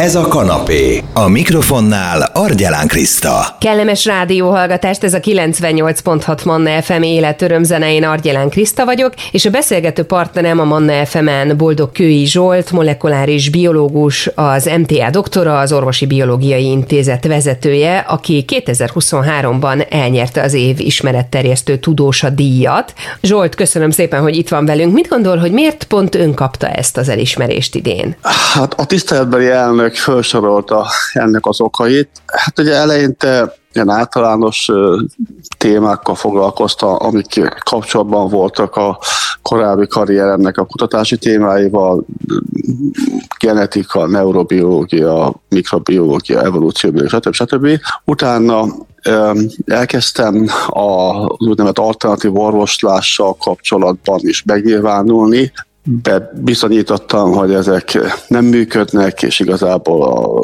Ez 0.00 0.14
a 0.14 0.28
kanapé. 0.28 1.02
A 1.12 1.28
mikrofonnál 1.28 2.30
Argyelán 2.32 2.86
Kriszta. 2.86 3.56
Kellemes 3.60 4.04
rádióhallgatást, 4.04 5.04
ez 5.04 5.14
a 5.14 5.20
98.6 5.20 6.44
Manna 6.44 6.82
FM 6.82 7.02
életörömzene, 7.02 7.92
én 7.92 8.04
Argyelán 8.04 8.48
Kriszta 8.48 8.84
vagyok, 8.84 9.12
és 9.30 9.44
a 9.44 9.50
beszélgető 9.50 10.02
partnerem 10.02 10.60
a 10.60 10.64
Manna 10.64 11.06
FM-en 11.06 11.56
Boldog 11.56 11.92
Kői 11.92 12.26
Zsolt, 12.26 12.70
molekuláris 12.70 13.50
biológus, 13.50 14.30
az 14.34 14.70
MTA 14.78 15.10
doktora, 15.10 15.58
az 15.58 15.72
Orvosi 15.72 16.06
Biológiai 16.06 16.64
Intézet 16.64 17.26
vezetője, 17.26 17.98
aki 17.98 18.44
2023-ban 18.48 19.92
elnyerte 19.92 20.42
az 20.42 20.52
év 20.54 20.80
ismeretterjesztő 20.80 21.76
tudósa 21.76 22.30
díjat. 22.30 22.92
Zsolt, 23.22 23.54
köszönöm 23.54 23.90
szépen, 23.90 24.20
hogy 24.20 24.36
itt 24.36 24.48
van 24.48 24.64
velünk. 24.64 24.92
Mit 24.92 25.08
gondol, 25.08 25.36
hogy 25.36 25.52
miért 25.52 25.84
pont 25.84 26.14
ön 26.14 26.34
kapta 26.34 26.68
ezt 26.68 26.96
az 26.96 27.08
elismerést 27.08 27.74
idén? 27.74 28.16
Hát 28.52 28.74
a 28.74 28.86
tiszteletbeli 28.86 29.48
elnök 29.48 29.82
meg 29.84 29.94
felsorolta 29.94 30.86
ennek 31.12 31.46
az 31.46 31.60
okait. 31.60 32.08
Hát 32.26 32.58
ugye 32.58 32.74
eleinte 32.74 33.54
ilyen 33.72 33.88
általános 33.88 34.70
témákkal 35.58 36.14
foglalkozta, 36.14 36.96
amik 36.96 37.60
kapcsolatban 37.64 38.28
voltak 38.28 38.76
a 38.76 38.98
korábbi 39.42 39.86
karrieremnek 39.86 40.58
a 40.58 40.64
kutatási 40.64 41.16
témáival, 41.16 42.04
genetika, 43.38 44.06
neurobiológia, 44.06 45.34
mikrobiológia, 45.48 46.42
evolúcióbiológia, 46.42 47.18
stb. 47.20 47.32
stb. 47.32 47.80
Utána 48.04 48.66
elkezdtem 49.66 50.46
a 50.66 51.14
úgynevezett 51.24 51.78
alternatív 51.78 52.36
orvoslással 52.36 53.34
kapcsolatban 53.34 54.18
is 54.22 54.42
megnyilvánulni, 54.42 55.52
bizonyítottam, 56.34 57.32
hogy 57.32 57.52
ezek 57.52 57.98
nem 58.28 58.44
működnek, 58.44 59.22
és 59.22 59.40
igazából 59.40 60.02
a, 60.02 60.40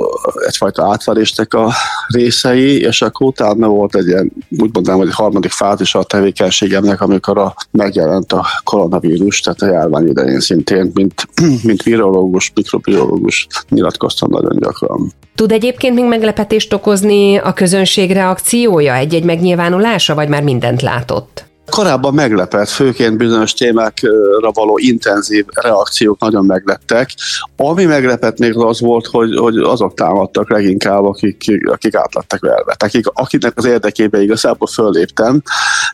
egyfajta 0.47 0.91
átveréstek 0.91 1.55
a 1.55 1.73
részei, 2.09 2.81
és 2.81 3.03
akkor 3.03 3.27
utána 3.27 3.69
volt 3.69 3.97
egy 3.97 4.07
ilyen, 4.07 4.33
úgy 4.59 4.71
mondanám, 4.73 5.01
hogy 5.01 5.13
harmadik 5.13 5.51
fázis 5.51 5.95
a 5.95 6.03
tevékenységemnek, 6.03 7.01
amikor 7.01 7.39
a, 7.39 7.55
megjelent 7.71 8.33
a 8.33 8.47
koronavírus, 8.65 9.41
tehát 9.41 9.61
a 9.63 9.67
járvány 9.67 10.09
idején 10.09 10.41
szintén, 10.41 10.91
mint, 10.95 11.29
mint 11.63 11.83
virológus, 11.83 12.53
mikrobiológus 12.55 13.47
nyilatkoztam 13.69 14.31
nagyon 14.31 14.59
gyakran. 14.59 15.13
Tud 15.35 15.53
egyébként 15.53 15.95
még 15.95 16.05
meglepetést 16.05 16.73
okozni 16.73 17.37
a 17.37 17.53
közönség 17.53 18.13
reakciója 18.13 18.95
egy-egy 18.95 19.25
megnyilvánulása, 19.25 20.15
vagy 20.15 20.29
már 20.29 20.43
mindent 20.43 20.83
látott? 20.83 21.50
Korábban 21.71 22.15
meglepett, 22.15 22.69
főként 22.69 23.17
bizonyos 23.17 23.53
témákra 23.53 24.51
való 24.53 24.79
intenzív 24.79 25.45
reakciók 25.55 26.21
nagyon 26.21 26.45
meglettek. 26.45 27.11
Ami 27.57 27.85
meglepett 27.85 28.39
még 28.39 28.57
az 28.57 28.81
volt, 28.81 29.07
hogy, 29.07 29.37
hogy 29.37 29.57
azok 29.57 29.95
támadtak 29.95 30.51
leginkább, 30.51 31.05
akik, 31.05 31.45
akik 31.65 31.95
átlettek 31.95 32.41
velve. 32.41 32.75
Akik, 32.79 33.07
akiknek 33.07 33.53
az 33.57 33.65
érdekébe 33.65 34.23
igazából 34.23 34.69
fölléptem. 34.69 35.43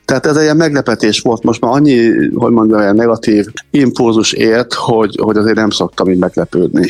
Tehát 0.04 0.26
ez 0.26 0.36
egy 0.36 0.42
ilyen 0.42 0.56
meglepetés 0.56 1.20
volt. 1.20 1.42
Most 1.42 1.60
már 1.60 1.72
annyi, 1.72 2.28
hogy 2.34 2.52
mondjam, 2.52 2.78
olyan 2.78 2.94
negatív 2.94 3.46
impulzus 3.70 4.32
ért, 4.32 4.74
hogy, 4.74 5.18
hogy 5.22 5.36
azért 5.36 5.56
nem 5.56 5.70
szoktam 5.70 6.10
így 6.10 6.18
meglepődni. 6.18 6.86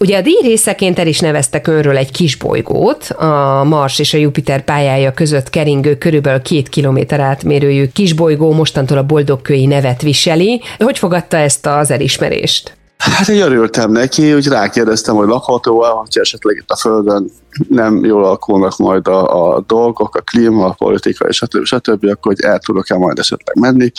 Ugye 0.00 0.16
a 0.16 0.20
díj 0.20 0.40
részeként 0.42 0.98
el 0.98 1.06
is 1.06 1.20
neveztek 1.20 1.66
önről 1.66 1.96
egy 1.96 2.10
kis 2.10 2.36
bolygót, 2.36 3.04
a 3.04 3.64
Mars 3.64 3.98
és 3.98 4.14
a 4.14 4.18
Jupiter 4.18 4.64
pályája 4.64 5.12
között 5.12 5.50
keringő 5.50 5.98
körülbelül 5.98 6.42
két 6.42 6.68
kilométer 6.68 7.20
átmérőjű 7.20 7.88
kisbolygó 7.92 8.52
mostantól 8.52 8.98
a 8.98 9.02
boldogkői 9.02 9.66
nevet 9.66 10.02
viseli. 10.02 10.62
Hogy 10.78 10.98
fogadta 10.98 11.36
ezt 11.36 11.66
az 11.66 11.90
elismerést? 11.90 12.76
Hát 12.98 13.28
én 13.28 13.40
örültem 13.40 13.92
neki, 13.92 14.34
úgy 14.34 14.46
rákérdeztem, 14.46 15.14
hogy 15.14 15.28
lakható-e, 15.28 15.88
hogy 15.88 16.18
esetleg 16.20 16.56
itt 16.56 16.70
a 16.70 16.76
Földön 16.76 17.30
nem 17.68 18.04
jól 18.04 18.24
alakulnak 18.24 18.76
majd 18.76 19.08
a, 19.08 19.54
a 19.54 19.64
dolgok, 19.66 20.14
a 20.16 20.20
klíma, 20.20 20.66
a 20.66 20.74
politika 20.78 21.26
és 21.28 21.36
stb. 21.36 21.64
stb., 21.64 22.04
akkor 22.04 22.34
hogy 22.34 22.40
el 22.40 22.58
tudok-e 22.58 22.96
majd 22.96 23.18
esetleg 23.18 23.56
menni. 23.58 23.92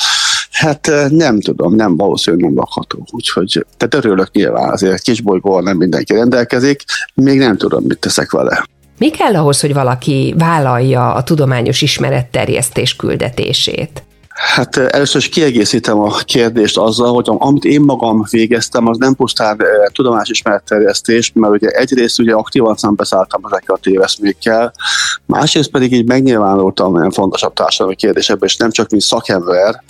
Hát 0.59 0.91
nem 1.09 1.41
tudom, 1.41 1.75
nem 1.75 1.97
valószínűleg 1.97 2.45
nem 2.45 2.55
lakható. 2.55 3.05
Úgyhogy, 3.11 3.65
tehát 3.77 4.05
örülök 4.05 4.31
nyilván, 4.31 4.69
azért 4.69 5.01
kis 5.01 5.21
bolygóval 5.21 5.61
nem 5.61 5.77
mindenki 5.77 6.13
rendelkezik, 6.13 6.83
még 7.13 7.37
nem 7.37 7.57
tudom, 7.57 7.83
mit 7.83 7.99
teszek 7.99 8.31
vele. 8.31 8.67
Mi 8.97 9.09
kell 9.09 9.35
ahhoz, 9.35 9.59
hogy 9.59 9.73
valaki 9.73 10.35
vállalja 10.37 11.13
a 11.13 11.23
tudományos 11.23 11.81
ismeretterjesztés 11.81 12.95
küldetését? 12.95 14.03
Hát 14.39 14.77
először 14.77 15.21
is 15.21 15.29
kiegészítem 15.29 15.99
a 15.99 16.15
kérdést 16.17 16.77
azzal, 16.77 17.13
hogy 17.13 17.25
amit 17.37 17.63
én 17.63 17.81
magam 17.81 18.23
végeztem, 18.29 18.87
az 18.87 18.97
nem 18.97 19.15
pusztán 19.15 19.61
tudományismeretterjesztés, 19.91 21.31
mert 21.35 21.53
ugye 21.53 21.69
egyrészt 21.69 22.19
ugye 22.19 22.33
aktívan 22.33 22.75
szembeszálltam 22.75 23.41
ezekkel 23.45 23.75
a 23.75 23.79
téveszmékkel, 23.81 24.73
másrészt 25.25 25.71
pedig 25.71 25.91
így 25.91 26.07
megnyilvánultam 26.07 26.93
olyan 26.93 27.11
fontosabb 27.11 27.53
társadalmi 27.53 27.95
kérdésekben, 27.95 28.49
és 28.49 28.57
nem 28.57 28.71
csak 28.71 28.89
mint 28.89 29.03
szakember, 29.03 29.83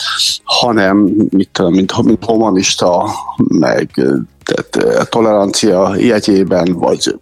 hanem 0.44 0.98
mint, 1.30 1.70
mint, 1.70 2.04
mint 2.04 2.26
humanista, 2.26 3.10
meg 3.48 4.02
tehát 4.44 5.10
tolerancia 5.10 5.96
jegyében, 5.98 6.74
vagy 6.74 7.20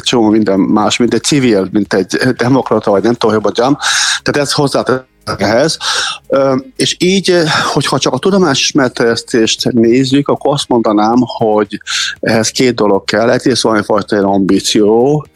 csomó 0.00 0.28
minden 0.28 0.60
más, 0.60 0.96
mint 0.96 1.14
egy 1.14 1.22
civil, 1.22 1.68
mint 1.72 1.94
egy 1.94 2.16
demokrata, 2.36 2.90
vagy 2.90 3.02
nem 3.02 3.14
tudom, 3.14 3.34
hogy. 3.34 3.76
Tehát 4.22 4.48
ez 4.48 4.52
hozzá 4.52 4.82
ehhez. 5.36 5.78
És 6.76 6.96
így, 6.98 7.34
hogyha 7.72 7.98
csak 7.98 8.12
a 8.12 8.18
tudományos 8.18 8.60
ismerterjesztést 8.60 9.72
nézzük, 9.72 10.28
akkor 10.28 10.52
azt 10.52 10.68
mondanám, 10.68 11.16
hogy 11.18 11.80
ehhez 12.20 12.50
két 12.50 12.74
dolog 12.74 13.04
kell. 13.04 13.30
Egyrészt 13.30 13.62
van 13.62 13.76
egyfajta 13.76 14.16
ambíció, 14.16 15.26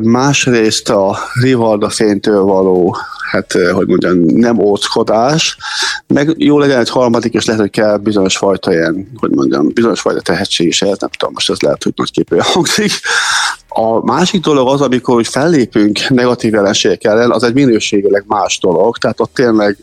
másrészt 0.00 0.88
a 0.88 1.18
Rivalda 1.40 1.90
fénytől 1.90 2.42
való 2.42 2.96
hát 3.32 3.52
hogy 3.72 3.86
mondjam, 3.86 4.18
nem 4.18 4.58
óckodás, 4.58 5.56
meg 6.06 6.34
jó 6.36 6.58
legyen 6.58 6.78
egy 6.78 6.90
harmadik, 6.90 7.32
és 7.32 7.44
lehet, 7.44 7.60
hogy 7.60 7.70
kell 7.70 7.96
bizonyos 7.96 8.36
fajta 8.36 8.72
ilyen, 8.72 9.08
hogy 9.16 9.30
mondjam, 9.30 9.68
bizonyos 9.68 10.00
fajta 10.00 10.20
tehetség 10.20 10.66
is, 10.66 10.78
nem 10.78 10.94
tudom, 10.96 11.32
most 11.32 11.50
ez 11.50 11.60
lehet, 11.60 11.82
hogy 11.82 11.92
nagy 11.96 12.10
képűen 12.10 12.42
hangzik, 12.42 12.92
a 13.74 14.04
másik 14.04 14.42
dolog 14.42 14.68
az, 14.68 14.80
amikor 14.80 15.14
hogy 15.14 15.26
fellépünk 15.26 16.08
negatív 16.08 16.52
jelenségek 16.52 17.04
ellen, 17.04 17.30
az 17.30 17.42
egy 17.42 17.54
minőségileg 17.54 18.24
más 18.26 18.58
dolog, 18.58 18.98
tehát 18.98 19.20
ott 19.20 19.34
tényleg 19.34 19.76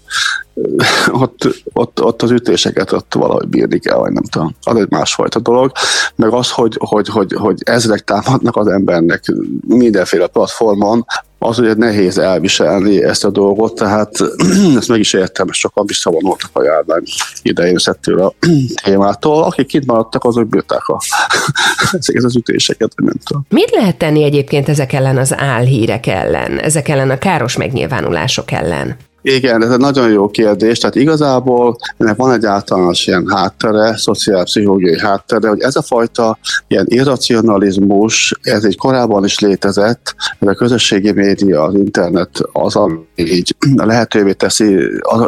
ott, 1.11 1.63
ott, 1.73 2.03
ott 2.03 2.21
az 2.21 2.31
ütéseket 2.31 2.91
ott 2.91 3.13
valahogy 3.13 3.47
bírni 3.47 3.79
kell, 3.79 3.97
vagy 3.97 4.11
nem 4.11 4.23
tudom. 4.23 4.55
Az 4.61 4.75
egy 4.75 4.89
másfajta 4.89 5.39
dolog. 5.39 5.71
Meg 6.15 6.33
az, 6.33 6.51
hogy, 6.51 6.75
hogy, 6.79 7.07
hogy, 7.07 7.33
hogy 7.33 7.57
ezrek 7.63 8.03
támadnak 8.03 8.55
az 8.55 8.67
embernek 8.67 9.23
mindenféle 9.67 10.27
platformon, 10.27 11.05
az 11.39 11.59
ugye 11.59 11.73
nehéz 11.73 12.17
elviselni 12.17 13.03
ezt 13.03 13.25
a 13.25 13.29
dolgot, 13.29 13.75
tehát 13.75 14.11
ezt 14.77 14.87
meg 14.87 14.99
is 14.99 15.13
értem, 15.13 15.47
és 15.49 15.57
sokan 15.57 15.85
visszavonultak 15.85 16.49
a 16.53 16.63
járvány 16.63 17.03
idején 17.41 17.77
szettől 17.77 18.21
a 18.21 18.33
témától. 18.83 19.43
Akik 19.43 19.67
kint 19.67 19.85
maradtak, 19.85 20.23
azok 20.23 20.47
bírták 20.47 20.87
a, 20.87 20.99
ezeket 21.99 22.23
az 22.23 22.35
ütéseket, 22.35 22.91
nem 22.95 23.13
tudom. 23.23 23.45
Mit 23.49 23.69
lehet 23.69 23.97
tenni 23.97 24.23
egyébként 24.23 24.69
ezek 24.69 24.93
ellen 24.93 25.17
az 25.17 25.37
álhírek 25.37 26.07
ellen, 26.07 26.59
ezek 26.59 26.87
ellen 26.87 27.09
a 27.09 27.17
káros 27.17 27.57
megnyilvánulások 27.57 28.51
ellen? 28.51 28.97
Igen, 29.21 29.63
ez 29.63 29.71
egy 29.71 29.77
nagyon 29.77 30.09
jó 30.09 30.29
kérdés. 30.29 30.77
Tehát 30.77 30.95
igazából 30.95 31.77
ennek 31.97 32.15
van 32.15 32.31
egy 32.31 32.45
általános 32.45 33.07
ilyen 33.07 33.27
háttere, 33.27 33.97
szociálpszichológiai 33.97 34.99
háttere, 34.99 35.49
hogy 35.49 35.61
ez 35.61 35.75
a 35.75 35.81
fajta 35.81 36.37
ilyen 36.67 36.85
irracionalizmus, 36.87 38.33
ez 38.41 38.63
egy 38.63 38.77
korábban 38.77 39.25
is 39.25 39.39
létezett, 39.39 40.15
ez 40.39 40.47
a 40.47 40.53
közösségi 40.53 41.11
média, 41.11 41.63
az 41.63 41.73
internet 41.73 42.29
az, 42.51 42.75
ami 42.75 42.99
így 43.15 43.55
lehetővé 43.75 44.33
teszi 44.33 44.77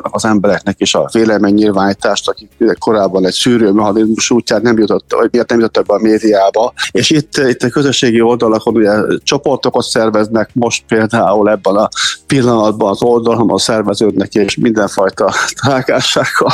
az 0.02 0.26
embereknek 0.26 0.76
is 0.80 0.94
a 0.94 1.10
véleménynyilvánítást, 1.14 2.30
akik 2.30 2.50
korábban 2.80 3.26
egy 3.26 3.34
szűrőmechanizmus 3.34 4.32
útján 4.32 4.62
nem 4.62 4.78
jutott, 4.78 5.14
vagy 5.14 5.30
miért 5.32 5.50
nem 5.50 5.60
jutott 5.60 5.86
be 5.86 5.94
a 5.94 6.02
médiába. 6.02 6.74
És 6.92 7.10
itt, 7.10 7.38
itt 7.38 7.64
a 7.64 7.70
közösségi 7.70 8.22
oldalakon 8.22 8.76
ugye 8.76 8.92
csoportokat 9.24 9.84
szerveznek, 9.84 10.50
most 10.54 10.84
például 10.88 11.50
ebben 11.50 11.76
a 11.76 11.90
pillanatban 12.28 12.90
az 12.90 13.02
oldalon 13.02 13.50
a 13.50 13.58
szerveződnek, 13.82 14.34
és 14.34 14.56
mindenfajta 14.56 15.34
találkássággal 15.62 16.52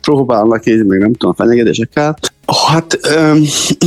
próbálnak 0.00 0.66
így, 0.66 0.84
még 0.84 0.98
nem 0.98 1.12
tudom, 1.12 1.34
fenyegetésekkel. 1.34 2.16
Hát, 2.46 2.98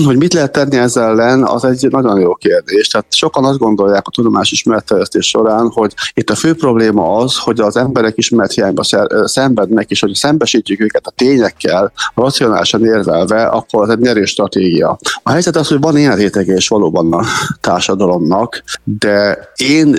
hogy 0.05 0.17
mit 0.17 0.33
lehet 0.33 0.51
tenni 0.51 0.77
ezzel 0.77 1.03
ellen, 1.09 1.43
az 1.43 1.63
egy 1.63 1.87
nagyon 1.89 2.19
jó 2.19 2.33
kérdés. 2.33 2.87
Tehát 2.87 3.13
sokan 3.13 3.45
azt 3.45 3.57
gondolják 3.57 4.07
a 4.07 4.11
tudományos 4.11 4.51
ismeretterjesztés 4.51 5.27
során, 5.27 5.69
hogy 5.69 5.93
itt 6.13 6.29
a 6.29 6.35
fő 6.35 6.53
probléma 6.53 7.17
az, 7.17 7.37
hogy 7.37 7.59
az 7.59 7.77
emberek 7.77 8.17
ismerethiányba 8.17 8.83
szenvednek, 9.23 9.89
és 9.89 9.99
hogy 9.99 10.13
szembesítjük 10.13 10.79
őket 10.79 11.07
a 11.07 11.11
tényekkel, 11.15 11.91
racionálisan 12.15 12.85
érvelve, 12.85 13.45
akkor 13.45 13.83
az 13.83 13.89
egy 13.89 13.99
nyerés 13.99 14.29
stratégia. 14.29 14.97
A 15.23 15.31
helyzet 15.31 15.55
az, 15.55 15.67
hogy 15.67 15.81
van 15.81 15.97
ilyen 15.97 16.15
rétegés 16.15 16.67
valóban 16.67 17.13
a 17.13 17.23
társadalomnak, 17.61 18.63
de 18.83 19.49
én, 19.55 19.97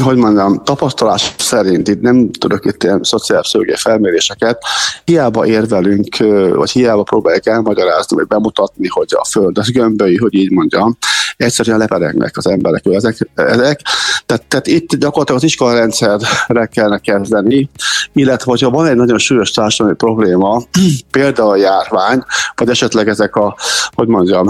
hogy 0.00 0.16
mondjam, 0.16 0.64
tapasztalás 0.64 1.34
szerint, 1.38 1.88
itt 1.88 2.00
nem 2.00 2.30
tudok 2.30 2.64
itt 2.64 2.82
ilyen 2.82 3.00
szociális 3.02 3.54
felméréseket, 3.74 4.58
hiába 5.04 5.46
érvelünk, 5.46 6.16
vagy 6.54 6.70
hiába 6.70 7.02
próbálják 7.02 7.46
elmagyarázni, 7.46 7.74
elmagyarázni, 7.76 8.16
vagy 8.16 8.26
bemutatni, 8.26 8.88
hogy 8.88 9.08
a 9.10 9.24
föld 9.24 9.58
az 9.58 9.70
gömböly, 9.70 10.14
hogy 10.14 10.34
így 10.34 10.50
mondjam. 10.50 10.98
Egyszerűen 11.36 11.78
leperegnek 11.78 12.36
az 12.36 12.46
emberek, 12.46 12.82
hogy 12.82 12.94
ezek, 12.94 13.30
ezek. 13.34 13.80
Tehát, 14.26 14.44
tehát 14.48 14.66
itt 14.66 14.96
gyakorlatilag 14.96 15.40
az 15.40 15.46
iskolarendszerre 15.46 16.66
kellene 16.66 16.98
kezdeni, 16.98 17.70
illetve 18.12 18.50
hogyha 18.50 18.70
van 18.70 18.86
egy 18.86 18.96
nagyon 18.96 19.18
súlyos 19.18 19.50
társadalmi 19.50 19.96
probléma, 19.96 20.62
például 21.10 21.50
a 21.50 21.56
járvány, 21.56 22.22
vagy 22.54 22.68
esetleg 22.68 23.08
ezek 23.08 23.36
a, 23.36 23.56
hogy 23.94 24.08
mondjam, 24.08 24.46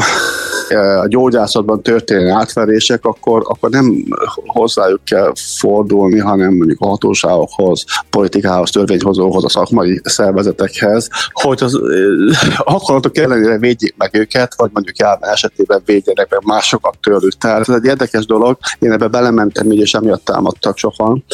a 1.02 1.06
gyógyászatban 1.08 1.82
történő 1.82 2.31
átverések, 2.31 3.05
akkor, 3.05 3.43
akkor 3.49 3.70
nem 3.70 4.05
hozzájuk 4.46 5.05
kell 5.05 5.32
fordulni, 5.58 6.19
hanem 6.19 6.55
mondjuk 6.55 6.81
a 6.81 6.87
hatóságokhoz, 6.87 7.84
politikához, 8.11 8.70
törvényhozóhoz, 8.70 9.44
a 9.44 9.49
szakmai 9.49 10.00
szervezetekhez, 10.05 11.08
hogy 11.32 11.62
az 11.62 11.81
akaratok 13.17 13.33
ellenére 13.33 13.59
védjék 13.59 13.95
meg 13.97 14.15
őket, 14.15 14.55
vagy 14.57 14.71
mondjuk 14.73 14.99
járvány 14.99 15.31
esetében 15.31 15.83
védjenek 15.85 16.31
meg 16.31 16.45
másokat 16.45 16.99
tőlük. 17.01 17.33
Tehát 17.39 17.69
ez 17.69 17.75
egy 17.75 17.85
érdekes 17.85 18.27
dolog, 18.27 18.59
én 18.79 18.93
ebbe 18.93 19.09
belementem, 19.09 19.71
így 19.71 19.81
és 19.81 19.95
emiatt 19.95 20.25
támadtak 20.25 20.79
sokan. 20.79 21.25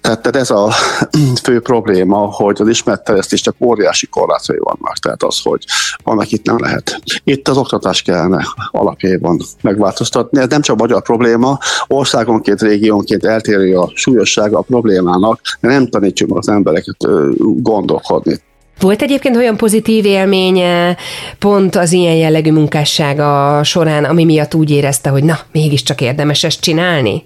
Tehát, 0.00 0.22
tehát 0.22 0.36
ez 0.36 0.50
a 0.50 0.72
fő 1.44 1.60
probléma, 1.60 2.16
hogy 2.16 2.56
az 2.60 2.68
ismeretterjesztésnek 2.68 3.54
óriási 3.58 4.06
korlátai 4.06 4.58
vannak. 4.58 4.96
Tehát 4.98 5.22
az, 5.22 5.40
hogy 5.42 5.64
vannak 6.02 6.32
itt 6.32 6.46
nem 6.46 6.58
lehet. 6.58 7.00
Itt 7.24 7.48
az 7.48 7.56
oktatás 7.56 8.02
kellene 8.02 8.44
alapjában 8.70 9.40
megváltoztatni. 9.62 10.38
Ez 10.38 10.48
nem 10.48 10.60
csak 10.60 10.78
magyar 10.78 11.02
probléma, 11.02 11.58
országonként, 11.86 12.62
régiónként 12.62 13.24
eltérő 13.24 13.76
a 13.78 13.90
súlyossága 13.94 14.58
a 14.58 14.62
problémának, 14.62 15.40
de 15.60 15.68
nem 15.68 15.88
tanítjuk 15.88 16.36
az 16.36 16.48
embereket 16.48 16.96
gondolkodni. 17.38 18.40
Volt 18.80 19.02
egyébként 19.02 19.36
olyan 19.36 19.56
pozitív 19.56 20.04
élménye 20.04 20.96
pont 21.38 21.76
az 21.76 21.92
ilyen 21.92 22.14
jellegű 22.14 22.52
munkássága 22.52 23.60
során, 23.64 24.04
ami 24.04 24.24
miatt 24.24 24.54
úgy 24.54 24.70
érezte, 24.70 25.10
hogy 25.10 25.24
na, 25.24 25.38
mégiscsak 25.52 26.00
érdemes 26.00 26.44
ezt 26.44 26.60
csinálni? 26.60 27.24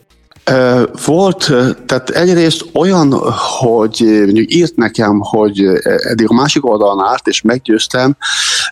Volt, 1.06 1.52
tehát 1.86 2.10
egyrészt 2.10 2.64
olyan, 2.74 3.12
hogy 3.58 4.02
mondjuk 4.24 4.54
írt 4.54 4.76
nekem, 4.76 5.20
hogy 5.20 5.60
eddig 5.82 6.26
a 6.28 6.34
másik 6.34 6.66
oldalon 6.66 7.04
állt, 7.04 7.26
és 7.26 7.42
meggyőztem, 7.42 8.16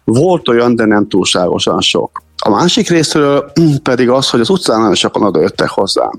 volt 0.04 0.48
olyan, 0.48 0.76
de 0.76 0.84
nem 0.84 1.08
túlságosan 1.08 1.80
sok. 1.80 2.22
A 2.42 2.50
másik 2.50 2.88
részről 2.88 3.52
pedig 3.82 4.08
az, 4.08 4.30
hogy 4.30 4.40
az 4.40 4.50
utcán 4.50 4.94
sokan 4.94 5.22
oda 5.22 5.40
jöttek 5.40 5.68
hozzám. 5.68 6.10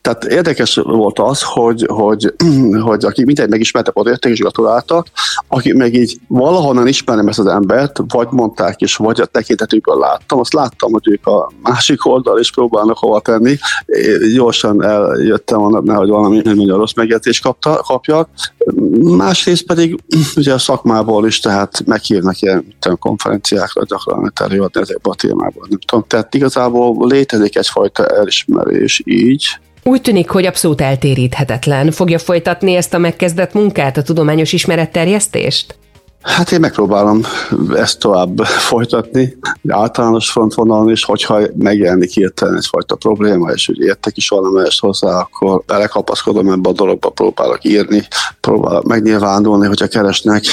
Tehát 0.00 0.24
érdekes 0.24 0.74
volt 0.74 1.18
az, 1.18 1.42
hogy, 1.42 1.86
hogy, 1.88 2.34
hogy 2.80 3.04
akik 3.04 3.26
mindegy 3.26 3.48
megismertek, 3.48 3.98
oda 3.98 4.10
jöttek 4.10 4.32
és 4.32 4.38
gratuláltak, 4.38 5.06
akik 5.48 5.74
meg 5.74 5.94
így 5.94 6.18
valahonnan 6.28 6.86
ismerem 6.86 7.28
ezt 7.28 7.38
az 7.38 7.46
embert, 7.46 8.00
vagy 8.08 8.28
mondták 8.30 8.80
is, 8.80 8.96
vagy 8.96 9.20
a 9.20 9.26
tekintetükből 9.26 9.98
láttam, 9.98 10.38
azt 10.38 10.52
láttam, 10.52 10.92
hogy 10.92 11.08
ők 11.08 11.26
a 11.26 11.50
másik 11.62 12.06
oldal 12.06 12.38
is 12.38 12.52
próbálnak 12.52 12.98
hova 12.98 13.20
tenni. 13.20 13.56
Én 13.86 14.32
gyorsan 14.34 14.82
eljöttem, 14.82 15.78
nehogy 15.82 16.08
valami 16.08 16.40
nagyon 16.44 16.78
rossz 16.78 16.94
megjegyzést 16.94 17.42
kapta, 17.42 17.76
kapjak. 17.76 18.28
Másrészt 19.00 19.66
pedig 19.66 19.98
ugye 20.36 20.52
a 20.52 20.58
szakmából 20.58 21.26
is, 21.26 21.40
tehát 21.40 21.86
meghívnak 21.86 22.40
ilyen 22.40 22.64
konferenciákra 22.98 23.82
gyakran 23.84 24.32
előadni 24.34 24.80
ezekbe 24.80 25.10
a 25.10 25.14
témába 25.14 25.66
nem 25.68 25.78
tudom. 25.86 26.04
Tehát 26.08 26.34
igazából 26.34 27.08
létezik 27.08 27.56
egyfajta 27.56 28.06
elismerés 28.06 29.02
így, 29.04 29.46
úgy 29.86 30.00
tűnik, 30.00 30.30
hogy 30.30 30.46
abszolút 30.46 30.80
eltéríthetetlen. 30.80 31.90
Fogja 31.90 32.18
folytatni 32.18 32.74
ezt 32.74 32.94
a 32.94 32.98
megkezdett 32.98 33.52
munkát, 33.52 33.96
a 33.96 34.02
tudományos 34.02 34.52
ismeretterjesztést? 34.52 35.78
Hát 36.24 36.52
én 36.52 36.60
megpróbálom 36.60 37.20
ezt 37.74 37.98
tovább 37.98 38.38
folytatni, 38.44 39.36
általános 39.68 40.30
frontvonalon 40.30 40.90
is, 40.90 41.04
hogyha 41.04 41.40
megjelenik 41.58 42.10
hirtelen 42.10 42.56
egyfajta 42.56 42.94
probléma, 42.94 43.50
és 43.50 43.68
úgy 43.68 43.78
értek 43.78 44.16
is 44.16 44.28
valamelyest 44.28 44.80
hozzá, 44.80 45.18
akkor 45.18 45.62
belekapaszkodom 45.66 46.50
ebbe 46.50 46.68
a 46.68 46.72
dologba, 46.72 47.10
próbálok 47.10 47.64
írni, 47.64 48.02
próbálok 48.40 48.84
megnyilvánulni, 48.84 49.66
hogyha 49.66 49.86
keresnek 49.86 50.44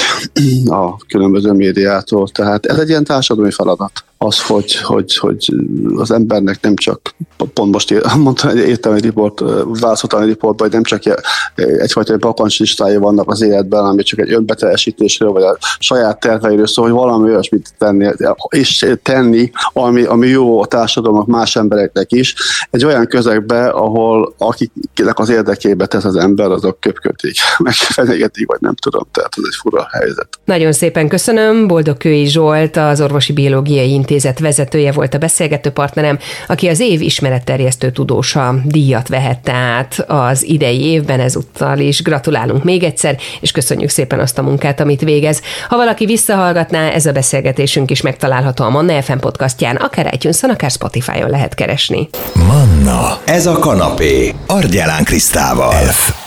a 0.64 0.96
különböző 0.96 1.52
médiától. 1.52 2.28
Tehát 2.28 2.66
ez 2.66 2.78
egy 2.78 2.88
ilyen 2.88 3.04
társadalmi 3.04 3.50
feladat 3.50 4.04
az, 4.22 4.40
hogy, 4.40 4.76
hogy, 4.76 5.16
hogy 5.16 5.54
az 5.96 6.10
embernek 6.10 6.58
nem 6.60 6.76
csak, 6.76 7.14
pont 7.54 7.72
most 7.72 7.94
mondtam 8.16 8.50
egy 8.50 8.68
értelmi 8.68 9.00
riport, 9.00 9.42
válaszoltam 9.80 10.20
egy 10.20 10.28
riportban, 10.28 10.66
hogy 10.68 10.80
nem 10.80 10.82
csak 10.82 11.22
egyfajta 11.54 12.16
bakancslistája 12.16 13.00
vannak 13.00 13.30
az 13.30 13.42
életben, 13.42 13.84
ami 13.84 14.02
csak 14.02 14.18
egy 14.18 14.32
önbeteljesítésről, 14.32 15.30
vagy 15.30 15.42
a 15.42 15.56
saját 15.78 16.20
terveiről 16.20 16.66
szól, 16.66 16.84
hogy 16.84 16.94
valami 16.94 17.30
olyasmit 17.30 17.74
tenni, 17.78 18.08
és 18.48 18.86
tenni, 19.02 19.50
ami, 19.72 20.02
ami 20.02 20.26
jó 20.26 20.60
a 20.62 20.66
társadalomnak, 20.66 21.26
más 21.26 21.56
embereknek 21.56 22.12
is, 22.12 22.34
egy 22.70 22.84
olyan 22.84 23.06
közegbe, 23.06 23.68
ahol 23.68 24.34
akiknek 24.38 25.18
az 25.18 25.28
érdekébe 25.28 25.86
tesz 25.86 26.04
az 26.04 26.16
ember, 26.16 26.50
azok 26.50 26.80
köpködik, 26.80 27.36
meg 27.58 27.72
fenyegetik, 27.72 28.46
vagy 28.46 28.60
nem 28.60 28.74
tudom, 28.74 29.06
tehát 29.12 29.32
ez 29.36 29.42
egy 29.46 29.56
fura 29.60 29.88
helyzet. 29.90 30.28
Nagyon 30.44 30.72
szépen 30.72 31.08
köszönöm, 31.08 31.66
Boldog 31.66 31.96
Kői 31.96 32.26
Zsolt, 32.26 32.76
az 32.76 33.00
Orvosi 33.00 33.32
Biológiai 33.32 33.92
Intézet 33.92 34.11
Intézet 34.12 34.38
vezetője 34.38 34.92
volt 34.92 35.14
a 35.14 35.18
beszélgető 35.18 35.70
partnerem, 35.70 36.18
aki 36.46 36.68
az 36.68 36.80
év 36.80 37.00
ismeretterjesztő 37.00 37.90
tudósa 37.90 38.54
díjat 38.64 39.08
vehette 39.08 39.52
át 39.52 40.04
az 40.06 40.44
idei 40.44 40.84
évben, 40.84 41.20
ezúttal 41.20 41.78
is 41.78 42.02
gratulálunk 42.02 42.64
még 42.64 42.82
egyszer, 42.82 43.16
és 43.40 43.50
köszönjük 43.50 43.90
szépen 43.90 44.20
azt 44.20 44.38
a 44.38 44.42
munkát, 44.42 44.80
amit 44.80 45.00
végez. 45.00 45.42
Ha 45.68 45.76
valaki 45.76 46.04
visszahallgatná, 46.04 46.90
ez 46.90 47.06
a 47.06 47.12
beszélgetésünk 47.12 47.90
is 47.90 48.00
megtalálható 48.00 48.64
a 48.64 48.70
Manna 48.70 49.02
FM 49.02 49.18
podcastján, 49.18 49.76
akár 49.76 50.14
itunes 50.14 50.42
akár 50.42 50.70
Spotify-on 50.70 51.30
lehet 51.30 51.54
keresni. 51.54 52.08
Manna, 52.32 53.18
ez 53.24 53.46
a 53.46 53.58
kanapé, 53.58 54.34
Argyelán 54.46 55.04
Krisztával. 55.04 55.72
F 55.72 56.21